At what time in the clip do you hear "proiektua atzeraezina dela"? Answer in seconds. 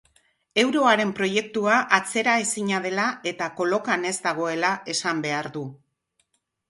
1.19-3.05